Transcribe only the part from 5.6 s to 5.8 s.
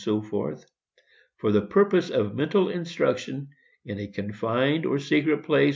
&c.